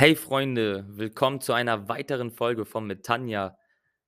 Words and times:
Hey 0.00 0.16
Freunde, 0.16 0.86
willkommen 0.88 1.42
zu 1.42 1.52
einer 1.52 1.90
weiteren 1.90 2.30
Folge 2.30 2.64
von 2.64 2.86
mit 2.86 3.04
Tanja. 3.04 3.58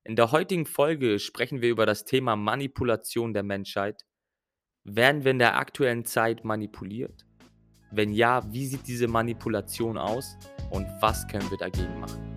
In 0.03 0.15
der 0.15 0.31
heutigen 0.31 0.65
Folge 0.65 1.19
sprechen 1.19 1.61
wir 1.61 1.69
über 1.69 1.85
das 1.85 2.03
Thema 2.03 2.35
Manipulation 2.35 3.31
der 3.31 3.43
Menschheit. 3.43 4.01
Werden 4.83 5.23
wir 5.23 5.29
in 5.29 5.37
der 5.37 5.55
aktuellen 5.55 6.03
Zeit 6.03 6.45
manipuliert? 6.45 7.27
Wenn 7.91 8.11
ja, 8.11 8.41
wie 8.51 8.65
sieht 8.65 8.87
diese 8.87 9.07
Manipulation 9.07 9.99
aus 9.99 10.35
und 10.71 10.87
was 10.99 11.27
können 11.27 11.47
wir 11.51 11.59
dagegen 11.59 11.99
machen? 11.99 12.32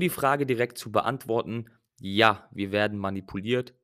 Um 0.00 0.02
die 0.02 0.08
Frage 0.08 0.46
direkt 0.46 0.78
zu 0.78 0.90
beantworten, 0.90 1.66
ja, 2.00 2.48
wir 2.52 2.72
werden 2.72 2.98
manipuliert. 2.98 3.74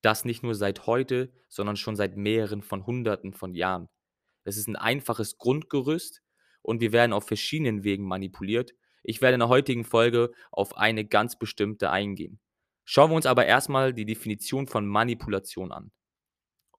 Das 0.00 0.24
nicht 0.24 0.42
nur 0.42 0.54
seit 0.54 0.86
heute, 0.86 1.30
sondern 1.50 1.76
schon 1.76 1.96
seit 1.96 2.16
mehreren 2.16 2.62
von 2.62 2.86
Hunderten 2.86 3.34
von 3.34 3.54
Jahren. 3.54 3.90
Es 4.44 4.56
ist 4.56 4.68
ein 4.68 4.76
einfaches 4.76 5.36
Grundgerüst 5.36 6.22
und 6.62 6.80
wir 6.80 6.92
werden 6.92 7.12
auf 7.12 7.26
verschiedenen 7.26 7.84
Wegen 7.84 8.08
manipuliert. 8.08 8.72
Ich 9.02 9.20
werde 9.20 9.34
in 9.34 9.40
der 9.40 9.50
heutigen 9.50 9.84
Folge 9.84 10.32
auf 10.50 10.78
eine 10.78 11.04
ganz 11.04 11.38
bestimmte 11.38 11.90
eingehen. 11.90 12.40
Schauen 12.86 13.10
wir 13.10 13.16
uns 13.16 13.26
aber 13.26 13.44
erstmal 13.44 13.92
die 13.92 14.06
Definition 14.06 14.68
von 14.68 14.86
Manipulation 14.86 15.72
an. 15.72 15.92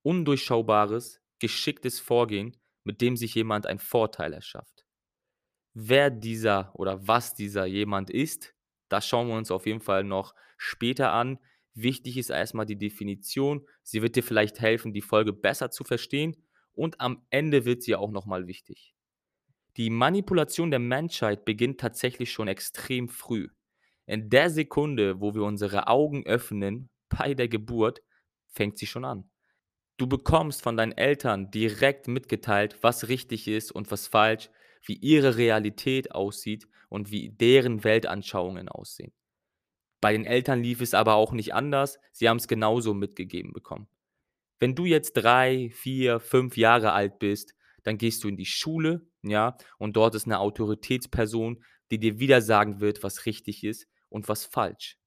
Undurchschaubares, 0.01 1.21
geschicktes 1.37 1.99
Vorgehen, 1.99 2.57
mit 2.83 3.01
dem 3.01 3.15
sich 3.15 3.35
jemand 3.35 3.67
einen 3.67 3.77
Vorteil 3.77 4.33
erschafft. 4.33 4.87
Wer 5.75 6.09
dieser 6.09 6.71
oder 6.73 7.07
was 7.07 7.35
dieser 7.35 7.67
jemand 7.67 8.09
ist, 8.09 8.56
das 8.89 9.07
schauen 9.07 9.27
wir 9.27 9.35
uns 9.35 9.51
auf 9.51 9.65
jeden 9.65 9.81
Fall 9.81 10.03
noch 10.03 10.33
später 10.57 11.11
an. 11.11 11.39
Wichtig 11.73 12.17
ist 12.17 12.29
erstmal 12.29 12.65
die 12.65 12.77
Definition. 12.77 13.67
Sie 13.83 14.01
wird 14.01 14.15
dir 14.15 14.23
vielleicht 14.23 14.59
helfen, 14.59 14.93
die 14.93 15.01
Folge 15.01 15.33
besser 15.33 15.69
zu 15.69 15.83
verstehen. 15.83 16.35
Und 16.73 16.99
am 17.01 17.25
Ende 17.29 17.65
wird 17.65 17.83
sie 17.83 17.95
auch 17.95 18.11
nochmal 18.11 18.47
wichtig. 18.47 18.95
Die 19.77 19.89
Manipulation 19.89 20.71
der 20.71 20.79
Menschheit 20.79 21.45
beginnt 21.45 21.79
tatsächlich 21.79 22.31
schon 22.31 22.47
extrem 22.47 23.09
früh. 23.09 23.49
In 24.07 24.29
der 24.29 24.49
Sekunde, 24.49 25.21
wo 25.21 25.35
wir 25.35 25.43
unsere 25.43 25.87
Augen 25.87 26.25
öffnen, 26.25 26.89
bei 27.09 27.33
der 27.33 27.47
Geburt, 27.47 28.01
fängt 28.47 28.77
sie 28.77 28.87
schon 28.87 29.05
an. 29.05 29.29
Du 29.97 30.07
bekommst 30.07 30.61
von 30.61 30.77
deinen 30.77 30.93
Eltern 30.93 31.51
direkt 31.51 32.07
mitgeteilt, 32.07 32.77
was 32.81 33.07
richtig 33.07 33.47
ist 33.47 33.71
und 33.71 33.91
was 33.91 34.07
falsch, 34.07 34.49
wie 34.83 34.95
ihre 34.95 35.37
Realität 35.37 36.11
aussieht 36.11 36.67
und 36.89 37.11
wie 37.11 37.29
deren 37.29 37.83
Weltanschauungen 37.83 38.69
aussehen. 38.69 39.13
Bei 40.01 40.13
den 40.13 40.25
Eltern 40.25 40.61
lief 40.61 40.81
es 40.81 40.93
aber 40.93 41.15
auch 41.15 41.31
nicht 41.31 41.53
anders, 41.53 41.99
sie 42.11 42.29
haben 42.29 42.37
es 42.37 42.47
genauso 42.47 42.93
mitgegeben 42.93 43.51
bekommen. 43.53 43.87
Wenn 44.59 44.75
du 44.75 44.85
jetzt 44.85 45.13
drei, 45.13 45.69
vier, 45.71 46.19
fünf 46.19 46.57
Jahre 46.57 46.93
alt 46.93 47.19
bist, 47.19 47.53
dann 47.83 47.97
gehst 47.97 48.23
du 48.23 48.27
in 48.27 48.37
die 48.37 48.45
Schule, 48.45 49.07
ja, 49.23 49.57
und 49.77 49.95
dort 49.95 50.15
ist 50.15 50.25
eine 50.25 50.39
Autoritätsperson, 50.39 51.63
die 51.91 51.99
dir 51.99 52.19
wieder 52.19 52.41
sagen 52.41 52.79
wird, 52.79 53.03
was 53.03 53.25
richtig 53.25 53.63
ist 53.63 53.87
und 54.09 54.27
was 54.27 54.45
falsch. 54.45 54.97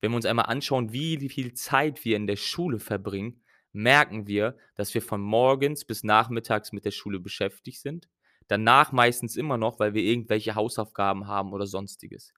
Wenn 0.00 0.12
wir 0.12 0.16
uns 0.16 0.26
einmal 0.26 0.46
anschauen, 0.46 0.92
wie 0.92 1.28
viel 1.28 1.54
Zeit 1.54 2.04
wir 2.04 2.16
in 2.16 2.26
der 2.26 2.36
Schule 2.36 2.78
verbringen, 2.78 3.42
merken 3.72 4.26
wir, 4.26 4.56
dass 4.74 4.94
wir 4.94 5.02
von 5.02 5.20
morgens 5.20 5.84
bis 5.84 6.04
nachmittags 6.04 6.72
mit 6.72 6.84
der 6.84 6.90
Schule 6.90 7.18
beschäftigt 7.18 7.80
sind 7.80 8.08
Danach 8.48 8.92
meistens 8.92 9.36
immer 9.36 9.56
noch, 9.56 9.78
weil 9.78 9.94
wir 9.94 10.02
irgendwelche 10.02 10.54
Hausaufgaben 10.54 11.26
haben 11.26 11.52
oder 11.52 11.66
sonstiges. 11.66 12.32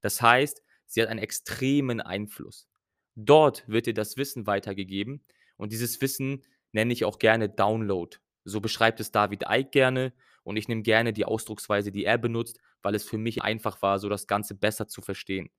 Das 0.00 0.20
heißt, 0.20 0.62
sie 0.86 1.02
hat 1.02 1.08
einen 1.08 1.20
extremen 1.20 2.00
Einfluss. 2.00 2.68
Dort 3.14 3.66
wird 3.68 3.86
dir 3.86 3.94
das 3.94 4.16
Wissen 4.16 4.46
weitergegeben 4.46 5.24
und 5.56 5.72
dieses 5.72 6.00
Wissen 6.00 6.42
nenne 6.72 6.92
ich 6.92 7.04
auch 7.04 7.18
gerne 7.18 7.48
Download. 7.48 8.16
So 8.44 8.60
beschreibt 8.60 9.00
es 9.00 9.10
David 9.10 9.44
Icke 9.48 9.70
gerne 9.70 10.12
und 10.42 10.56
ich 10.56 10.68
nehme 10.68 10.82
gerne 10.82 11.12
die 11.12 11.24
Ausdrucksweise, 11.24 11.92
die 11.92 12.04
er 12.04 12.18
benutzt, 12.18 12.58
weil 12.82 12.94
es 12.94 13.04
für 13.04 13.16
mich 13.16 13.42
einfach 13.42 13.80
war, 13.80 13.98
so 13.98 14.08
das 14.08 14.26
Ganze 14.26 14.54
besser 14.54 14.86
zu 14.86 15.00
verstehen. 15.00 15.50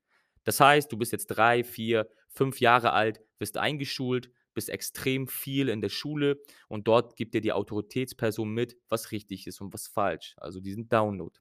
Das 0.44 0.60
heißt, 0.60 0.92
du 0.92 0.98
bist 0.98 1.12
jetzt 1.12 1.28
drei, 1.28 1.64
vier, 1.64 2.08
fünf 2.30 2.60
Jahre 2.60 2.94
alt, 2.94 3.20
wirst 3.40 3.58
eingeschult, 3.58 4.30
bist 4.56 4.70
extrem 4.70 5.28
viel 5.28 5.70
in 5.70 5.82
der 5.82 5.90
Schule 5.90 6.42
und 6.68 6.88
dort 6.88 7.16
gibt 7.16 7.36
dir 7.36 7.42
die 7.42 7.54
Autoritätsperson 7.54 8.50
mit, 8.52 8.76
was 8.90 9.12
richtig 9.12 9.46
ist 9.46 9.62
und 9.62 9.74
was 9.74 9.88
falsch. 9.88 10.34
Also 10.38 10.60
diesen 10.60 10.90
Download. 10.90 11.38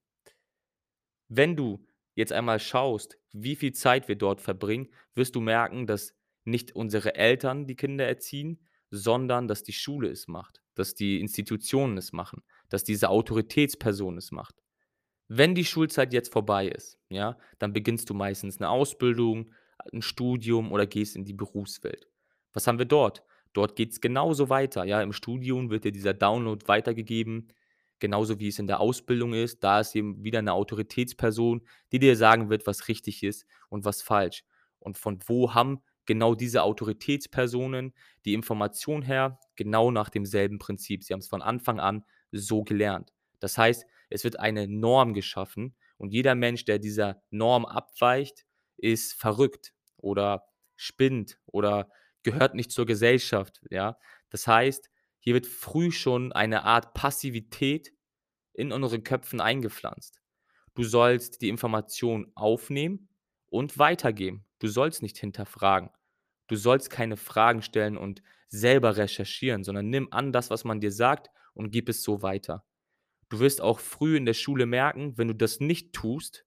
Wenn 1.29 1.57
du 1.57 1.87
jetzt 2.15 2.33
einmal 2.33 2.61
schaust, 2.61 3.19
wie 3.33 3.57
viel 3.57 3.73
Zeit 3.73 4.09
wir 4.09 4.17
dort 4.17 4.41
verbringen, 4.41 4.89
wirst 5.15 5.35
du 5.35 5.41
merken, 5.41 5.87
dass 5.87 6.15
nicht 6.45 6.77
unsere 6.77 7.15
Eltern 7.15 7.67
die 7.67 7.77
Kinder 7.77 8.07
erziehen, 8.07 8.61
sondern 8.91 9.49
dass 9.49 9.63
die 9.63 9.73
Schule 9.73 10.11
es 10.11 10.29
macht, 10.29 10.63
dass 10.75 10.95
die 10.95 11.21
Institutionen 11.21 11.97
es 11.97 12.13
machen, 12.13 12.43
dass 12.69 12.85
diese 12.85 13.09
Autoritätsperson 13.09 14.19
es 14.19 14.31
macht. 14.31 14.63
Wenn 15.29 15.55
die 15.55 15.65
Schulzeit 15.65 16.13
jetzt 16.13 16.33
vorbei 16.33 16.69
ist, 16.69 16.99
ja, 17.09 17.39
dann 17.59 17.73
beginnst 17.73 18.11
du 18.11 18.15
meistens 18.15 18.59
eine 18.59 18.69
Ausbildung, 18.69 19.53
ein 19.93 20.03
Studium 20.03 20.71
oder 20.71 20.87
gehst 20.87 21.17
in 21.17 21.25
die 21.25 21.33
Berufswelt. 21.33 22.09
Was 22.55 22.67
haben 22.67 22.79
wir 22.79 22.87
dort? 22.87 23.23
Dort 23.53 23.77
geht 23.77 23.93
es 23.93 24.01
genauso 24.01 24.49
weiter. 24.49 24.85
Ja, 24.85 25.03
im 25.03 25.13
Studium 25.13 25.71
wird 25.71 25.85
dir 25.85 25.93
dieser 25.93 26.15
Download 26.15 26.67
weitergegeben, 26.67 27.49
genauso 27.99 28.41
wie 28.41 28.49
es 28.49 28.59
in 28.59 28.67
der 28.67 28.81
Ausbildung 28.81 29.35
ist. 29.35 29.63
Da 29.63 29.81
ist 29.81 29.95
eben 29.95 30.25
wieder 30.25 30.39
eine 30.39 30.55
Autoritätsperson, 30.55 31.63
die 31.93 31.99
dir 31.99 32.17
sagen 32.17 32.49
wird, 32.51 32.67
was 32.67 32.89
richtig 32.89 33.23
ist 33.23 33.47
und 33.69 33.85
was 33.85 34.03
falsch. 34.03 34.45
Und 34.79 34.99
von 34.99 35.19
wo 35.27 35.55
haben 35.55 35.83
genau 36.07 36.35
diese 36.35 36.63
Autoritätspersonen 36.63 37.95
die 38.25 38.35
Information 38.35 39.03
her? 39.03 39.39
Genau 39.57 39.91
nach 39.91 40.09
demselben 40.09 40.59
Prinzip. 40.59 41.05
Sie 41.05 41.13
haben 41.13 41.21
es 41.21 41.29
von 41.29 41.43
Anfang 41.43 41.81
an 41.81 42.05
so 42.33 42.65
gelernt. 42.65 43.13
Das 43.41 43.59
heißt, 43.59 43.87
es 44.11 44.25
wird 44.25 44.39
eine 44.39 44.69
Norm 44.69 45.15
geschaffen 45.15 45.75
und 45.97 46.13
jeder 46.13 46.35
Mensch, 46.35 46.65
der 46.65 46.79
dieser 46.79 47.23
Norm 47.31 47.65
abweicht, 47.65 48.47
ist 48.77 49.15
verrückt 49.15 49.73
oder 49.97 50.45
spinnt 50.77 51.39
oder 51.47 51.89
gehört 52.25 52.55
nicht 52.55 52.73
zur 52.73 52.87
Gesellschaft, 52.87 53.63
ja. 53.71 53.99
Das 54.31 54.47
heißt, 54.47 54.91
hier 55.21 55.35
wird 55.35 55.47
früh 55.47 55.93
schon 55.93 56.33
eine 56.33 56.65
Art 56.65 56.95
Passivität 56.95 57.93
in 58.53 58.73
unseren 58.73 59.05
Köpfen 59.05 59.41
eingepflanzt. 59.41 60.21
Du 60.75 60.83
sollst 60.83 61.41
die 61.41 61.49
Information 61.49 62.33
aufnehmen 62.35 63.09
und 63.47 63.79
weitergeben. 63.79 64.45
Du 64.59 64.69
sollst 64.69 65.03
nicht 65.03 65.19
hinterfragen. 65.19 65.91
Du 66.49 66.57
sollst 66.57 66.91
keine 66.91 67.17
Fragen 67.17 67.63
stellen 67.63 67.97
und 67.97 68.23
selber 68.49 68.97
recherchieren, 68.97 69.65
sondern 69.65 69.89
nimm 69.91 70.13
an 70.13 70.33
das, 70.33 70.51
was 70.51 70.65
man 70.65 70.81
dir 70.81 70.93
sagt 70.93 71.31
und 71.55 71.71
gib 71.71 71.89
es 71.89 72.03
so 72.03 72.23
weiter. 72.23 72.65
Du 73.29 73.41
wirst 73.41 73.61
auch 73.61 73.81
früh 73.81 74.17
in 74.17 74.27
der 74.27 74.35
Schule 74.35 74.67
merken, 74.67 75.17
wenn 75.19 75.29
du 75.29 75.35
das 75.35 75.61
nicht 75.61 75.93
tust, 75.93 76.45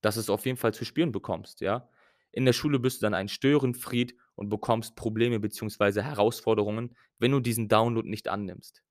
dass 0.00 0.16
es 0.16 0.30
auf 0.30 0.46
jeden 0.46 0.58
Fall 0.58 0.74
zu 0.74 0.84
spüren 0.84 1.12
bekommst, 1.12 1.60
ja. 1.60 1.88
In 2.32 2.44
der 2.44 2.52
Schule 2.52 2.78
bist 2.78 3.00
du 3.00 3.06
dann 3.06 3.14
ein 3.14 3.28
Störenfried 3.28 4.16
und 4.38 4.48
bekommst 4.48 4.94
Probleme 4.94 5.40
bzw. 5.40 6.00
Herausforderungen, 6.00 6.96
wenn 7.18 7.32
du 7.32 7.40
diesen 7.40 7.68
Download 7.68 8.08
nicht 8.08 8.28
annimmst. 8.28 8.84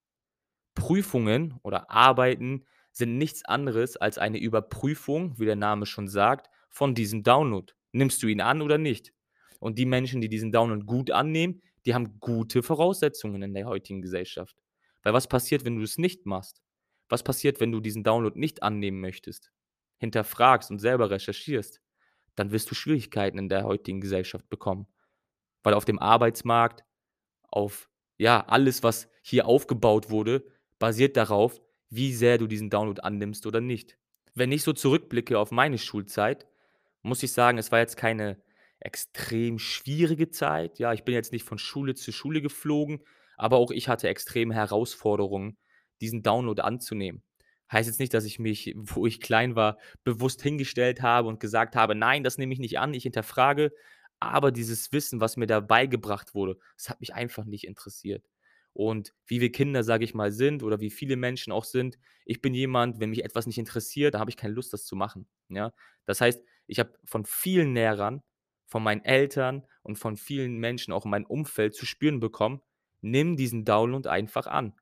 Prüfungen 0.75 1.57
oder 1.63 1.89
Arbeiten 1.89 2.65
sind 2.91 3.17
nichts 3.17 3.45
anderes 3.45 3.95
als 3.95 4.17
eine 4.17 4.39
Überprüfung, 4.39 5.39
wie 5.39 5.45
der 5.45 5.55
Name 5.55 5.85
schon 5.85 6.09
sagt, 6.09 6.49
von 6.69 6.95
diesem 6.95 7.23
Download. 7.23 7.73
Nimmst 7.93 8.21
du 8.21 8.27
ihn 8.27 8.41
an 8.41 8.61
oder 8.61 8.77
nicht? 8.77 9.13
Und 9.59 9.79
die 9.79 9.85
Menschen, 9.85 10.19
die 10.19 10.27
diesen 10.27 10.51
Download 10.51 10.85
gut 10.85 11.11
annehmen, 11.11 11.61
die 11.85 11.95
haben 11.95 12.19
gute 12.19 12.61
Voraussetzungen 12.61 13.41
in 13.41 13.53
der 13.53 13.67
heutigen 13.67 14.01
Gesellschaft. 14.01 14.57
Weil 15.01 15.13
was 15.13 15.29
passiert, 15.29 15.63
wenn 15.63 15.77
du 15.77 15.83
es 15.83 15.97
nicht 15.97 16.25
machst? 16.25 16.61
Was 17.07 17.23
passiert, 17.23 17.61
wenn 17.61 17.71
du 17.71 17.79
diesen 17.79 18.03
Download 18.03 18.37
nicht 18.37 18.63
annehmen 18.63 18.99
möchtest? 18.99 19.51
Hinterfragst 19.97 20.69
und 20.71 20.79
selber 20.79 21.09
recherchierst? 21.09 21.79
Dann 22.35 22.51
wirst 22.51 22.69
du 22.69 22.75
Schwierigkeiten 22.75 23.39
in 23.39 23.47
der 23.47 23.63
heutigen 23.63 24.01
Gesellschaft 24.01 24.49
bekommen 24.49 24.87
weil 25.67 25.73
auf 25.73 25.83
dem 25.83 25.99
Arbeitsmarkt, 25.99 26.85
auf 27.49 27.89
ja, 28.17 28.45
alles, 28.47 28.83
was 28.83 29.09
hier 29.21 29.47
aufgebaut 29.47 30.09
wurde, 30.09 30.45
basiert 30.79 31.17
darauf, 31.17 31.59
wie 31.89 32.13
sehr 32.13 32.37
du 32.37 32.47
diesen 32.47 32.69
Download 32.69 33.01
annimmst 33.01 33.45
oder 33.45 33.59
nicht. 33.59 33.97
Wenn 34.33 34.53
ich 34.53 34.63
so 34.63 34.71
zurückblicke 34.71 35.37
auf 35.37 35.51
meine 35.51 35.77
Schulzeit, 35.77 36.47
muss 37.01 37.21
ich 37.21 37.33
sagen, 37.33 37.57
es 37.57 37.69
war 37.73 37.79
jetzt 37.79 37.97
keine 37.97 38.41
extrem 38.79 39.59
schwierige 39.59 40.29
Zeit. 40.29 40.79
Ja, 40.79 40.93
ich 40.93 41.03
bin 41.03 41.13
jetzt 41.13 41.33
nicht 41.33 41.43
von 41.43 41.57
Schule 41.57 41.95
zu 41.95 42.13
Schule 42.13 42.41
geflogen, 42.41 43.03
aber 43.35 43.57
auch 43.57 43.71
ich 43.71 43.89
hatte 43.89 44.07
extreme 44.07 44.53
Herausforderungen, 44.53 45.57
diesen 45.99 46.23
Download 46.23 46.61
anzunehmen. 46.61 47.23
Heißt 47.69 47.89
jetzt 47.89 47.99
nicht, 47.99 48.13
dass 48.13 48.23
ich 48.23 48.39
mich, 48.39 48.73
wo 48.77 49.05
ich 49.05 49.19
klein 49.19 49.57
war, 49.57 49.79
bewusst 50.05 50.41
hingestellt 50.41 51.01
habe 51.01 51.27
und 51.27 51.41
gesagt 51.41 51.75
habe, 51.75 51.93
nein, 51.93 52.23
das 52.23 52.37
nehme 52.37 52.53
ich 52.53 52.59
nicht 52.59 52.79
an, 52.79 52.93
ich 52.93 53.03
hinterfrage, 53.03 53.73
aber 54.19 54.51
dieses 54.51 54.91
Wissen, 54.91 55.21
was 55.21 55.37
mir 55.37 55.47
da 55.47 55.59
beigebracht 55.59 56.33
wurde, 56.35 56.57
das 56.75 56.89
hat 56.89 56.99
mich 57.01 57.13
einfach 57.13 57.45
nicht 57.45 57.65
interessiert. 57.65 58.25
Und 58.73 59.13
wie 59.25 59.41
wir 59.41 59.51
Kinder, 59.51 59.83
sage 59.83 60.03
ich 60.03 60.13
mal, 60.13 60.31
sind 60.31 60.61
oder 60.63 60.79
wie 60.79 60.91
viele 60.91 61.15
Menschen 61.15 61.51
auch 61.51 61.63
sind, 61.65 61.97
ich 62.25 62.41
bin 62.41 62.53
jemand, 62.53 62.99
wenn 62.99 63.09
mich 63.09 63.23
etwas 63.23 63.47
nicht 63.47 63.57
interessiert, 63.57 64.13
da 64.13 64.19
habe 64.19 64.29
ich 64.29 64.37
keine 64.37 64.53
Lust, 64.53 64.71
das 64.73 64.85
zu 64.85 64.95
machen, 64.95 65.27
ja? 65.49 65.73
Das 66.05 66.21
heißt, 66.21 66.43
ich 66.67 66.79
habe 66.79 66.93
von 67.05 67.25
vielen 67.25 67.73
Lehrern, 67.73 68.21
von 68.67 68.83
meinen 68.83 69.03
Eltern 69.03 69.65
und 69.81 69.97
von 69.97 70.17
vielen 70.17 70.57
Menschen 70.57 70.93
auch 70.93 71.05
in 71.05 71.11
meinem 71.11 71.25
Umfeld 71.25 71.73
zu 71.75 71.85
spüren 71.85 72.19
bekommen: 72.19 72.61
„Nimm 73.01 73.35
diesen 73.37 73.65
Download 73.65 74.07
einfach 74.09 74.45
an.“ 74.47 74.73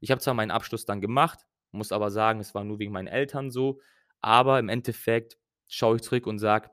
Ich 0.00 0.10
habe 0.10 0.20
zwar 0.20 0.34
meinen 0.34 0.50
Abschluss 0.50 0.84
dann 0.86 1.00
gemacht, 1.00 1.40
muss 1.72 1.92
aber 1.92 2.10
sagen, 2.10 2.40
es 2.40 2.54
war 2.54 2.64
nur 2.64 2.78
wegen 2.78 2.92
meinen 2.92 3.08
Eltern 3.08 3.50
so, 3.50 3.80
aber 4.20 4.58
im 4.58 4.68
Endeffekt 4.68 5.38
schaue 5.68 5.96
ich 5.96 6.02
zurück 6.02 6.26
und 6.26 6.38
sage: 6.38 6.70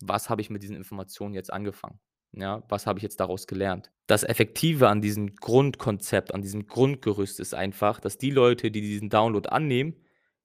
„Was 0.00 0.30
habe 0.30 0.40
ich 0.40 0.50
mit 0.50 0.62
diesen 0.62 0.76
Informationen 0.76 1.34
jetzt 1.34 1.52
angefangen?“ 1.52 2.00
Ja, 2.32 2.62
was 2.68 2.86
habe 2.86 2.98
ich 2.98 3.02
jetzt 3.02 3.20
daraus 3.20 3.46
gelernt? 3.46 3.90
Das 4.06 4.22
Effektive 4.22 4.88
an 4.88 5.00
diesem 5.00 5.34
Grundkonzept, 5.36 6.34
an 6.34 6.42
diesem 6.42 6.66
Grundgerüst 6.66 7.40
ist 7.40 7.54
einfach, 7.54 7.98
dass 7.98 8.18
die 8.18 8.30
Leute, 8.30 8.70
die 8.70 8.82
diesen 8.82 9.08
Download 9.08 9.48
annehmen, 9.48 9.96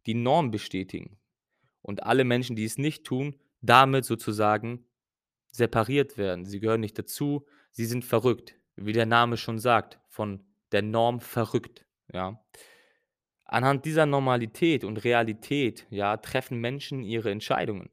die 0.05 0.13
Norm 0.13 0.51
bestätigen 0.51 1.19
und 1.81 2.03
alle 2.03 2.23
Menschen, 2.23 2.55
die 2.55 2.63
es 2.63 2.77
nicht 2.77 3.03
tun, 3.03 3.35
damit 3.61 4.05
sozusagen 4.05 4.85
separiert 5.51 6.17
werden. 6.17 6.45
Sie 6.45 6.59
gehören 6.59 6.79
nicht 6.79 6.97
dazu, 6.97 7.45
sie 7.71 7.85
sind 7.85 8.05
verrückt, 8.05 8.55
wie 8.75 8.93
der 8.93 9.05
Name 9.05 9.35
schon 9.35 9.59
sagt, 9.59 9.99
von 10.07 10.45
der 10.71 10.81
Norm 10.81 11.19
verrückt, 11.19 11.85
ja? 12.11 12.41
Anhand 13.43 13.83
dieser 13.83 14.05
Normalität 14.05 14.85
und 14.85 15.03
Realität, 15.03 15.85
ja, 15.89 16.15
treffen 16.15 16.61
Menschen 16.61 17.03
ihre 17.03 17.31
Entscheidungen 17.31 17.89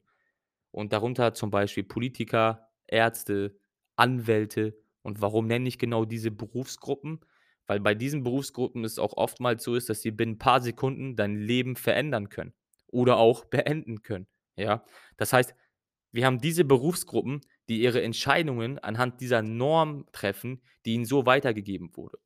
und 0.71 0.93
darunter 0.93 1.33
zum 1.33 1.51
Beispiel 1.51 1.83
Politiker, 1.83 2.69
Ärzte, 2.87 3.59
Anwälte. 3.95 4.77
Und 5.01 5.21
warum 5.21 5.47
nenne 5.47 5.67
ich 5.67 5.79
genau 5.79 6.05
diese 6.05 6.31
Berufsgruppen? 6.31 7.19
Weil 7.67 7.79
bei 7.79 7.93
diesen 7.93 8.23
Berufsgruppen 8.23 8.83
es 8.83 8.99
auch 8.99 9.13
oftmals 9.13 9.63
so 9.63 9.75
ist, 9.75 9.89
dass 9.89 10.01
sie 10.01 10.11
binnen 10.11 10.37
paar 10.39 10.61
Sekunden 10.61 11.15
dein 11.15 11.35
Leben 11.35 11.75
verändern 11.75 12.29
können 12.29 12.53
oder 12.87 13.17
auch 13.17 13.45
beenden 13.49 14.01
können, 14.01 14.27
ja? 14.55 14.83
Das 15.17 15.33
heißt, 15.33 15.53
wir 16.11 16.25
haben 16.25 16.39
diese 16.39 16.65
Berufsgruppen, 16.65 17.41
die 17.69 17.81
ihre 17.81 18.01
Entscheidungen 18.01 18.79
anhand 18.79 19.21
dieser 19.21 19.43
Norm 19.43 20.07
treffen, 20.11 20.63
die 20.85 20.93
ihnen 20.95 21.05
so 21.05 21.27
weitergegeben 21.27 21.95
wurde. 21.95 22.17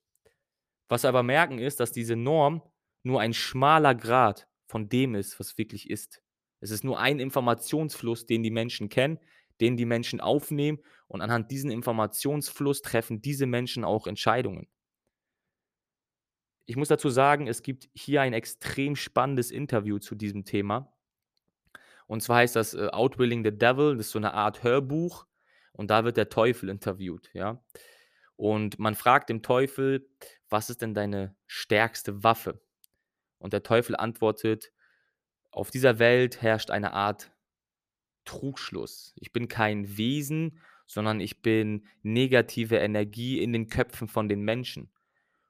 Was 0.87 1.03
wir 1.03 1.09
aber 1.09 1.23
merken, 1.23 1.59
ist, 1.59 1.81
dass 1.81 1.91
diese 1.91 2.15
Norm 2.15 2.61
nur 3.03 3.19
ein 3.19 3.33
schmaler 3.33 3.95
Grat 3.95 4.47
von 4.67 4.87
dem 4.87 5.15
ist, 5.15 5.39
was 5.39 5.57
wirklich 5.57 5.89
ist. 5.89 6.22
Es 6.63 6.71
ist 6.71 6.85
nur 6.85 6.97
ein 6.99 7.19
Informationsfluss, 7.19 8.25
den 8.25 8.41
die 8.41 8.49
Menschen 8.51 8.87
kennen, 8.89 9.19
den 9.61 9.75
die 9.77 9.85
Menschen 9.85 10.21
aufnehmen 10.21 10.79
und 11.07 11.21
anhand 11.21 11.51
diesen 11.51 11.69
Informationsfluss 11.71 12.81
treffen 12.81 13.21
diese 13.21 13.45
Menschen 13.47 13.83
auch 13.83 14.07
Entscheidungen. 14.07 14.67
Ich 16.69 16.77
muss 16.77 16.87
dazu 16.87 17.09
sagen, 17.09 17.47
es 17.47 17.61
gibt 17.61 17.89
hier 17.93 18.21
ein 18.21 18.31
extrem 18.33 18.95
spannendes 18.95 19.51
Interview 19.51 19.99
zu 19.99 20.15
diesem 20.15 20.45
Thema. 20.45 20.93
Und 22.09 22.21
zwar 22.21 22.37
heißt 22.37 22.55
das, 22.55 22.73
äh, 22.73 22.89
„Outwilling 22.91 23.43
the 23.43 23.51
Devil“, 23.57 23.95
das 23.97 24.07
ist 24.07 24.11
so 24.11 24.19
'ne 24.19 24.33
Art 24.33 24.63
Hörbuch 24.63 25.25
und 25.73 25.89
da 25.89 26.03
wird 26.03 26.17
der 26.17 26.29
Teufel 26.29 26.69
interviewt, 26.69 27.29
ja? 27.33 27.63
Und 28.37 28.79
man 28.79 28.95
fragt 28.95 29.29
den 29.29 29.43
Teufel: 29.43 30.07
„Was 30.49 30.69
ist 30.69 30.81
denn 30.81 30.93
deine 30.95 31.35
stärkste 31.47 32.23
Waffe?“ 32.23 32.61
Und 33.39 33.53
der 33.53 33.63
Teufel 33.63 33.95
antwortet: 33.97 34.71
„Auf 35.53 35.69
dieser 35.69 35.99
Welt 35.99 36.41
herrscht 36.41 36.71
eine 36.71 36.93
Art 36.93 37.31
Trugschluss. 38.25 39.13
Ich 39.17 39.31
bin 39.31 39.47
kein 39.47 39.97
Wesen, 39.97 40.59
sondern 40.87 41.19
ich 41.19 41.43
bin 41.43 41.85
negative 42.01 42.77
Energie 42.77 43.39
in 43.39 43.53
den 43.53 43.67
Köpfen 43.67 44.07
von 44.07 44.27
den 44.27 44.41
Menschen. 44.41 44.91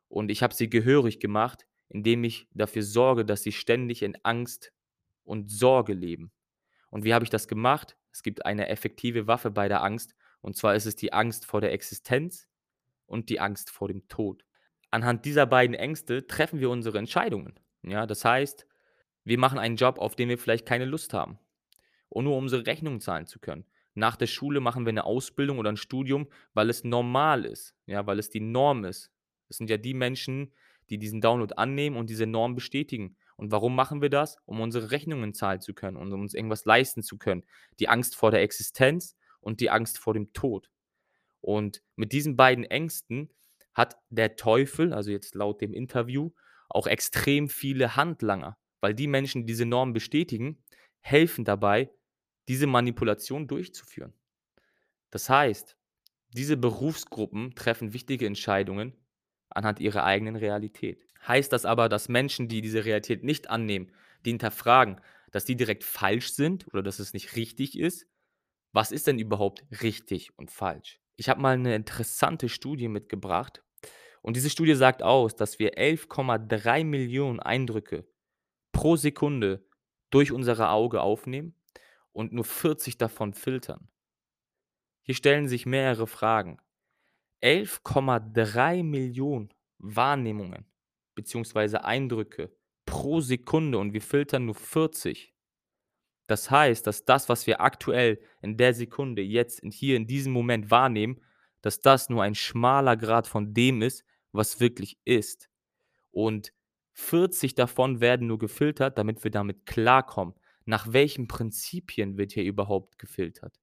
Und 0.09 0.29
ich 0.29 0.44
habe 0.44 0.53
sie 0.53 0.69
gehörig 0.69 1.21
gemacht, 1.21 1.65
indem 1.88 2.25
ich 2.25 2.50
dafür 2.51 2.83
sorge, 2.83 3.23
dass 3.23 3.44
sie 3.44 3.53
ständig 3.53 4.03
in 4.03 4.17
Angst 4.23 4.73
und 5.23 5.50
Sorge 5.50 5.94
leben. 5.94 6.33
Und 6.89 7.05
wie 7.05 7.13
habe 7.13 7.23
ich 7.23 7.31
das 7.31 7.47
gemacht? 7.47 7.97
Es 8.11 8.23
gibt 8.23 8.45
eine 8.45 8.67
effektive 8.67 9.25
Waffe 9.25 9.51
bei 9.51 9.69
der 9.69 9.83
Angst, 9.83 10.15
und 10.41 10.57
zwar 10.57 10.75
ist 10.75 10.85
es 10.85 10.97
die 10.97 11.13
Angst 11.13 11.45
vor 11.45 11.61
der 11.61 11.71
Existenz 11.71 12.50
und 13.05 13.29
die 13.29 13.39
Angst 13.39 13.69
vor 13.69 13.88
dem 13.88 14.05
Tod. 14.09 14.44
Anhand 14.91 15.23
dieser 15.23 15.45
beiden 15.45 15.75
Ängste 15.75 16.27
treffen 16.27 16.59
wir 16.59 16.69
unsere 16.69 16.97
Entscheidungen, 16.97 17.57
ja? 17.83 18.05
Das 18.05 18.25
heißt, 18.25 18.67
wir 19.25 19.40
machen 19.40 19.60
einen 19.60 19.75
Job, 19.78 20.00
auf 20.00 20.16
den 20.16 20.30
wir 20.30 20.38
vielleicht 20.38 20.66
keine 20.66 20.86
Lust 20.86 21.14
haben 21.14 21.40
und 22.10 22.25
nur 22.25 22.38
um 22.38 22.44
unsere 22.44 22.66
Rechnungen 22.66 23.02
zahlen 23.02 23.28
zu 23.28 23.40
können. 23.40 23.66
Nach 23.96 24.16
der 24.16 24.28
Schule 24.28 24.60
machen 24.60 24.86
wir 24.86 24.94
'ne 24.94 25.04
Ausbildung 25.06 25.60
oder 25.60 25.70
'n 25.72 25.78
Studium, 25.78 26.28
weil 26.54 26.70
es 26.70 26.84
normal 26.84 27.46
ist, 27.46 27.75
ja, 27.86 28.06
weil 28.08 28.20
es 28.20 28.30
die 28.30 28.40
Norm 28.42 28.86
ist. 28.86 29.12
Das 29.50 29.58
sind 29.58 29.70
ja 29.70 29.78
die 29.78 29.94
Menschen, 29.94 30.54
die 30.90 30.98
diesen 30.98 31.22
Download 31.22 31.54
annehmen 31.58 31.98
und 31.98 32.10
diese 32.10 32.25
Norm 32.28 32.56
bestätigen. 32.56 33.16
Und 33.38 33.52
warum 33.52 33.75
machen 33.75 34.02
wir 34.02 34.10
das? 34.10 34.38
Um 34.46 34.62
unsere 34.62 34.92
Rechnungen 34.92 35.34
zahlen 35.34 35.62
zu 35.62 35.74
können 35.74 35.98
und 35.98 36.12
um 36.14 36.22
uns 36.22 36.34
irgendwas 36.34 36.66
leisten 36.66 37.04
zu 37.04 37.18
können. 37.18 37.44
Die 37.80 37.90
Angst 37.90 38.16
vor 38.16 38.31
der 38.31 38.42
Existenz 38.42 39.16
und 39.42 39.60
die 39.62 39.70
Angst 39.70 40.00
vor 40.00 40.14
dem 40.14 40.34
Tod. 40.34 40.70
Und 41.42 41.81
mit 41.96 42.12
diesen 42.14 42.36
beiden 42.38 42.64
Ängsten 42.66 43.30
hat 43.74 43.98
der 44.10 44.36
Teufel, 44.36 44.94
also 44.94 45.12
jetzt 45.12 45.36
laut 45.36 45.62
dem 45.62 45.74
Interview, 45.74 46.31
auch 46.70 46.88
extrem 46.88 47.50
viele 47.50 47.96
Handlanger, 47.96 48.58
weil 48.83 48.95
die 48.95 49.07
Menschen, 49.07 49.44
die 49.44 49.47
diese 49.53 49.65
Norm 49.65 49.94
bestätigen, 49.94 50.63
helfen 51.01 51.45
dabei, 51.45 51.91
diese 52.50 52.68
Manipulation 52.68 53.47
durchzuführen. 53.47 54.13
Das 55.12 55.30
heißt, 55.30 55.77
diese 56.33 56.57
Berufsgruppen 56.57 57.56
treffen 57.56 57.94
wichtige 57.94 58.27
Entscheidungen 58.27 58.94
anhand 59.50 59.80
ihrer 59.80 60.03
eigenen 60.03 60.35
Realität. 60.35 61.06
Heißt 61.27 61.53
das 61.53 61.65
aber, 61.65 61.89
dass 61.89 62.09
Menschen, 62.09 62.47
die 62.50 62.62
diese 62.62 62.85
Realität 62.85 63.24
nicht 63.24 63.50
annehmen, 63.50 63.91
die 64.25 64.31
hinterfragen, 64.31 65.01
dass 65.31 65.45
die 65.45 65.56
direkt 65.56 65.83
falsch 65.83 66.33
sind 66.33 66.68
oder 66.74 66.83
dass 66.83 67.00
es 67.00 67.13
nicht 67.13 67.36
richtig 67.36 67.77
ist? 67.79 68.07
Was 68.74 68.91
ist 68.91 69.07
denn 69.07 69.19
überhaupt 69.19 69.65
richtig 69.83 70.38
und 70.38 70.51
falsch? 70.51 71.00
Ich 71.18 71.29
habe 71.29 71.41
mal 71.41 71.57
'ne 71.57 71.75
interessante 71.75 72.50
Studie 72.50 72.89
mitgebracht 72.89 73.63
und 74.24 74.36
diese 74.38 74.50
Studie 74.50 74.75
sagt 74.75 75.03
aus, 75.03 75.36
dass 75.36 75.59
wir 75.59 75.77
11,3 75.77 77.39
Eindrücke 77.41 78.07
pro 78.83 78.97
Sekunde 78.97 79.65
durch 80.09 80.33
unsere 80.33 80.68
Auge 80.68 81.00
aufnehmen 81.00 81.56
und 82.12 82.33
nur 82.33 82.44
40 82.44 82.97
davon 82.97 83.33
filtern. 83.33 83.88
Hier 85.03 85.15
stellen 85.15 85.47
sich 85.47 85.65
mehrere 85.65 86.06
Fragen. 86.06 86.57
11,3 87.41 89.47
Wahrnehmungen 89.77 90.65
beziehungsweise 91.15 91.85
Eindrücke 91.85 92.53
pro 92.85 93.21
Sekunde 93.21 93.77
und 93.77 93.94
wir 93.94 94.01
filtern 94.01 94.47
nur 94.47 94.56
40. 94.56 95.33
Das 96.27 96.51
heißt, 96.51 96.86
dass 96.86 97.06
das, 97.06 97.29
was 97.29 97.47
wir 97.47 97.62
aktuell 97.62 98.19
in 98.41 98.57
der 98.57 98.74
Sekunde 98.74 99.22
jetzt 99.22 99.62
hier 99.72 99.96
in 99.96 100.08
diesem 100.08 100.34
Moment 100.34 100.72
wahrnehmen, 100.72 101.22
dass 101.62 101.79
das 101.79 102.10
nur 102.10 102.22
ein 102.22 102.36
schmaler 102.36 102.98
Grat 102.98 103.27
von 103.27 103.53
dem 103.53 103.81
ist, 103.81 104.03
was 104.34 104.60
wirklich 104.60 105.00
ist. 105.05 105.50
Und 106.12 106.51
40 106.93 107.55
davon 107.55 108.01
werden 108.01 108.27
nur 108.27 108.39
gefiltert, 108.39 108.97
damit 108.97 109.23
wir 109.23 109.31
damit 109.31 109.65
klarkommen. 109.65 110.35
Nach 110.65 110.91
welchen 110.93 111.27
Prinzipien 111.27 112.17
wird 112.17 112.31
hier 112.33 112.43
überhaupt 112.43 113.00
gefiltert? 113.00 113.59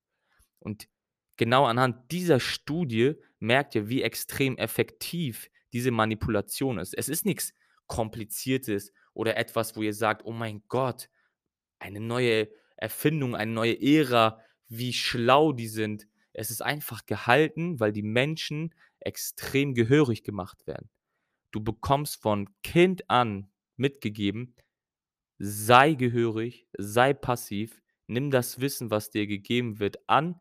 Und 0.59 0.89
genau 1.37 1.65
anhand 1.67 2.11
dieser 2.13 2.41
Studie 2.41 3.15
merkt 3.39 3.75
ihr, 3.75 3.89
wie 3.89 4.03
extrem 4.03 4.57
effektiv 4.59 5.51
diese 5.73 5.91
Manipulation 5.91 6.79
ist. 6.79 6.95
Es 6.95 7.09
ist 7.09 7.25
nix 7.27 7.55
Kompliziertes 7.87 8.93
oder 9.15 9.37
etwas, 9.37 9.77
wo 9.77 9.83
ihr 9.83 9.95
sagt: 9.95 10.25
„Oh 10.25 10.33
mein 10.33 10.63
Gott, 10.69 11.09
eine 11.79 12.01
neue 12.01 12.49
Erfindung, 12.77 13.35
eine 13.35 13.53
neue 13.53 13.81
Ära, 13.81 14.41
wie 14.69 14.93
schlau 14.93 15.53
die 15.53 15.69
sind.“ 15.69 16.07
Es 16.33 16.51
ist 16.51 16.63
einfach 16.63 17.07
gehalten, 17.07 17.81
weil 17.81 17.93
die 17.93 18.03
Menschen 18.03 18.75
extrem 19.01 19.75
gehörig 19.75 20.23
gemacht 20.25 20.67
werden. 20.67 20.91
Du 21.53 21.61
bekommst 21.63 22.21
von 22.23 22.49
Kind 22.63 23.09
an 23.11 23.51
mitgegeben: 23.77 24.55
„Sei 25.39 25.95
gehörig, 25.95 26.69
sei 26.79 27.13
passiv, 27.15 27.83
nimm 28.07 28.31
das 28.31 28.61
Wissen, 28.61 28.91
was 28.91 29.11
dir 29.11 29.27
gegeben 29.27 29.79
wird, 29.81 30.09
an 30.09 30.41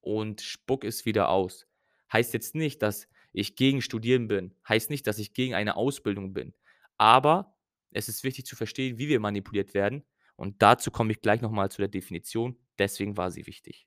und 0.00 0.40
spuck 0.40 0.84
es 0.84 1.04
wieder 1.06 1.28
aus.“ 1.30 1.66
Heißt 2.12 2.34
jetzt 2.34 2.54
nicht, 2.54 2.82
dass 2.82 3.08
ich 3.32 3.56
gegen 3.56 3.82
Studieren 3.82 4.28
bin, 4.28 4.54
heißt 4.68 4.90
nicht, 4.90 5.06
dass 5.06 5.18
ich 5.18 5.34
gegen 5.34 5.54
eine 5.54 5.76
Ausbildung 5.76 6.32
bin. 6.32 6.54
Aber 6.98 7.56
es 7.90 8.08
ist 8.08 8.24
wichtig 8.24 8.46
zu 8.46 8.56
verstehen, 8.56 8.98
wie 8.98 9.08
wir 9.08 9.20
manipuliert 9.20 9.74
werden 9.74 10.04
und 10.36 10.62
dazu 10.62 10.90
komme 10.90 11.12
ich 11.12 11.20
gleich 11.20 11.42
noch 11.42 11.50
mal 11.50 11.70
zu 11.70 11.78
der 11.82 11.88
Definition, 11.88 12.56
deswegen 12.78 13.16
war 13.16 13.30
sie 13.30 13.46
wichtig. 13.46 13.86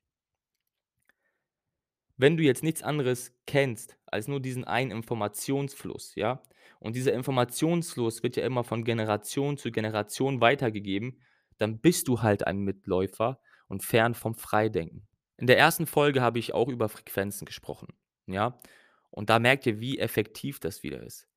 Wenn 2.16 2.36
du 2.36 2.42
jetzt 2.42 2.62
nichts 2.62 2.82
anderes 2.82 3.32
kennst 3.46 3.96
als 4.06 4.28
nur 4.28 4.40
diesen 4.40 4.64
einen 4.64 4.90
Informationsfluss, 4.90 6.14
ja, 6.14 6.42
und 6.80 6.96
dieser 6.96 7.12
Informationsfluss 7.12 8.22
wird 8.22 8.36
ja 8.36 8.44
immer 8.44 8.64
von 8.64 8.84
Generation 8.84 9.56
zu 9.56 9.70
Generation 9.70 10.40
weitergegeben, 10.40 11.20
dann 11.58 11.78
bist 11.78 12.08
du 12.08 12.22
halt 12.22 12.46
ein 12.46 12.58
Mitläufer 12.58 13.40
und 13.68 13.84
fern 13.84 14.14
vom 14.14 14.34
Freidenken. 14.34 15.06
In 15.36 15.46
der 15.46 15.64
1. 15.64 15.82
Folge 15.84 16.20
habe 16.20 16.38
ich 16.38 16.54
auch 16.54 16.68
über 16.68 16.88
Frequenzen 16.88 17.44
gesprochen, 17.44 17.88
ja? 18.26 18.58
Und 19.10 19.28
da 19.30 19.38
merkt 19.38 19.66
ihr, 19.66 19.80
wie 19.80 19.98
effektiv 19.98 20.60
das 20.60 20.82
wieder 20.82 21.02
ist. 21.02 21.28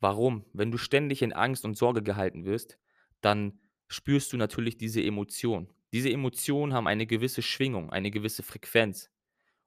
Warum? 0.00 0.44
Wenn 0.52 0.70
du 0.70 0.78
ständig 0.78 1.22
in 1.22 1.32
Angst 1.32 1.64
und 1.64 1.76
Sorge 1.76 2.02
gehalten 2.02 2.44
wirst, 2.44 2.78
dann 3.20 3.60
spürst 3.88 4.32
du 4.32 4.36
natürlich 4.36 4.76
diese 4.76 5.02
Emotion. 5.02 5.72
Diese 5.92 6.10
Emotionen 6.10 6.74
haben 6.74 6.86
eine 6.86 7.06
gewisse 7.06 7.42
Schwingung, 7.42 7.90
eine 7.90 8.10
gewisse 8.10 8.42
Frequenz. 8.42 9.10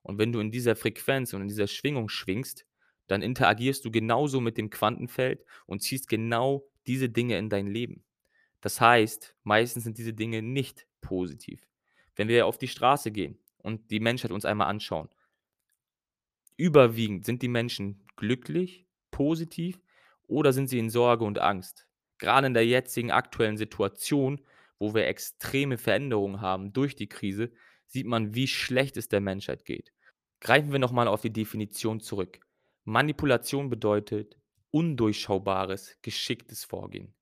Und 0.03 0.20
wenn 0.20 0.32
du 0.32 0.39
in 0.39 0.51
dieser 0.51 0.75
Frequenz 0.75 1.34
und 1.34 1.41
in 1.41 1.48
dieser 1.48 1.68
Schwingung 1.68 2.10
schwingst, 2.10 2.65
dann 3.12 3.22
interagierst 3.22 3.84
du 3.84 3.91
genauso 3.91 4.39
mit 4.39 4.58
dem 4.58 4.70
Quantenfeld 4.70 5.44
und 5.65 5.82
ziehst 5.82 6.08
genau 6.08 6.65
diese 6.88 7.10
Dinge 7.10 7.38
in 7.38 7.50
dein 7.50 7.68
Leben. 7.68 8.06
Das 8.62 8.80
heißt, 8.80 9.36
meistens 9.44 9.84
sind 9.84 9.98
diese 9.98 10.13
Dinge 10.13 10.41
nicht 10.41 10.88
positiv. 11.01 11.68
Wenn 12.15 12.30
wir 12.30 12.46
auf 12.46 12.58
die 12.58 12.70
Straße 12.70 13.12
gehen 13.12 13.38
und 13.58 13.91
die 13.91 14.00
Menschheit 14.00 14.32
uns 14.32 14.46
einmal 14.46 14.68
anschauen, 14.68 15.10
überwiegend 16.56 17.25
sind 17.25 17.41
die 17.41 17.50
Menschen 17.50 18.01
glücklich, 18.15 18.86
positiv 19.12 19.82
oder 20.27 20.53
sind 20.53 20.70
sie 20.70 20.80
in 20.80 20.89
Sorge 20.89 21.25
und 21.25 21.38
Angst? 21.38 21.89
Gerade 22.18 22.48
in 22.48 22.53
der 22.53 22.65
jetzigen 22.65 23.12
aktuellen 23.12 23.58
Situation, 23.58 24.39
wo 24.80 24.94
wir 24.94 25.08
extreme 25.08 25.77
Veränderungen 25.77 26.39
haben 26.39 26.72
durch 26.72 26.96
die 26.96 27.10
Krise, 27.10 27.51
sieht 27.88 28.06
man, 28.06 28.36
wie 28.36 28.48
schlecht 28.48 28.96
es 28.96 29.10
der 29.10 29.20
Menschheit 29.20 29.65
geht. 29.65 29.91
Greifen 30.39 30.72
wir 30.72 30.80
nochmal 30.80 31.10
auf 31.10 31.20
die 31.20 31.34
Definition 31.34 32.00
zurück. 32.00 32.39
Manipulation 32.83 33.69
bedeutet 33.69 34.38
undurchschaubares, 34.71 35.97
geschicktes 36.01 36.63
Vorgehen. 36.63 37.13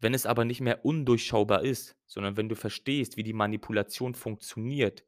Wenn 0.00 0.14
es 0.14 0.26
aber 0.26 0.44
nicht 0.44 0.60
mehr 0.60 0.84
undurchschaubar 0.84 1.62
ist, 1.62 1.96
sondern 2.06 2.36
wenn 2.36 2.48
du 2.48 2.54
verstehst, 2.54 3.16
wie 3.16 3.22
die 3.22 3.32
Manipulation 3.32 4.14
funktioniert, 4.14 5.04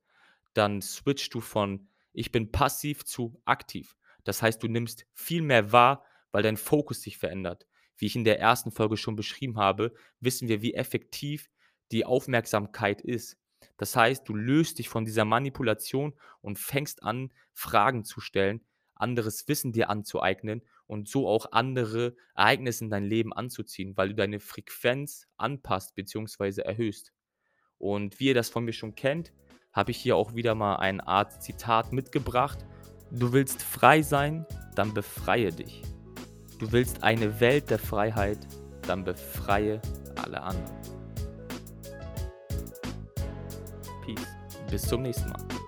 dann 0.53 0.83
switchst 0.83 1.33
du 1.33 1.41
von 1.41 1.89
ich 2.13 2.33
bin 2.33 2.51
passiv 2.51 3.05
zu 3.05 3.41
aktiv. 3.45 3.97
Das 4.25 4.43
heißt, 4.43 4.63
du 4.63 4.69
nimmst 4.69 5.07
viel 5.15 5.43
mehr 5.43 5.73
wahr, 5.73 6.05
weil 6.33 6.43
dein 6.43 6.57
Fokus 6.57 7.03
sich 7.03 7.17
verändert. 7.19 7.67
Wie 7.97 8.07
ich 8.07 8.17
in 8.17 8.25
der 8.25 8.41
ersten 8.41 8.73
Folge 8.73 8.97
schon 8.97 9.17
beschrieben 9.17 9.59
habe, 9.59 9.95
wissen 10.19 10.49
wir, 10.49 10.61
wie 10.61 10.75
effektiv 10.75 11.49
die 11.93 12.05
Aufmerksamkeit 12.05 13.01
ist. 13.01 13.39
Das 13.77 13.95
heißt, 13.97 14.29
du 14.29 14.35
löst 14.35 14.79
dich 14.79 14.89
von 14.89 15.05
dieser 15.05 15.25
Manipulation 15.25 16.15
und 16.41 16.59
fängst 16.59 17.03
an, 17.03 17.33
Fragen 17.53 18.05
zu 18.05 18.21
stellen, 18.21 18.61
anderes 19.01 19.49
Wissen 19.49 19.73
dir 19.73 19.91
anzueignen 19.91 20.63
und 20.87 21.09
so 21.09 21.29
auch 21.29 21.53
andere 21.53 22.17
Ereignisse 22.35 22.85
in 22.85 22.91
dein 22.91 23.05
Leben 23.05 23.33
anzuziehen, 23.33 23.97
weil 23.97 24.09
du 24.09 24.15
deine 24.15 24.41
Frequenz 24.41 25.29
anpasst 25.37 25.95
bzw. 25.95 26.63
erhöhst. 26.63 27.13
Und 27.79 28.21
wie 28.21 28.27
ihr 28.27 28.35
das 28.35 28.51
von 28.51 28.65
mir 28.65 28.73
schon 28.73 28.95
kennt, 28.95 29.33
habe 29.73 29.91
ich 29.93 29.99
hier 29.99 30.17
auch 30.17 30.35
wieder 30.35 30.55
mal 30.55 30.77
eine 30.77 31.07
Art 31.07 31.43
Zitat 31.43 31.93
mitgebracht. 31.93 32.59
Du 33.11 33.33
willst 33.33 33.63
frei 33.63 34.03
sein, 34.03 34.47
dann 34.75 34.93
befreie 34.95 35.53
dich. 35.53 35.83
Du 36.59 36.73
willst 36.73 37.03
eine 37.03 37.41
Welt 37.41 37.71
der 37.71 37.79
Freiheit, 37.79 38.39
dann 38.83 39.05
befreie 39.05 39.81
alle 40.17 40.43
anderen. 40.43 40.81
Peace. 44.05 44.27
Bis 44.71 44.83
zum 44.83 45.03
nächsten 45.03 45.31
Mal. 45.31 45.60